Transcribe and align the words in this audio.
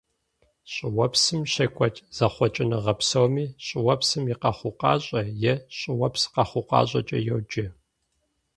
ЩӀыуэпсым 0.73 1.41
щекӀуэкӀ 1.51 2.03
зэхъуэкӀыныгъэ 2.17 2.93
псоми 2.99 3.45
щӀыуэпсым 3.65 4.23
и 4.33 4.35
къэхъукъащӀэ 4.41 5.21
е 5.51 5.53
щӀыуэпс 5.77 6.23
къэхъукъащӀэкӀэ 6.33 7.19
йоджэ. 7.27 7.65